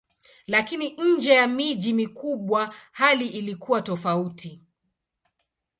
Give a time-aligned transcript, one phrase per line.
[0.47, 4.61] Lakini nje ya miji mikubwa hali ilikuwa tofauti.